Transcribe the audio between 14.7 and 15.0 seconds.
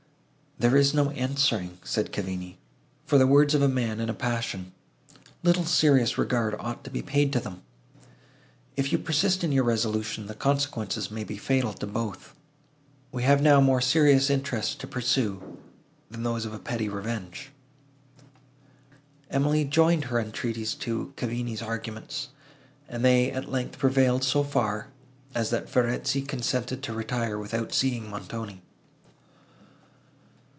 to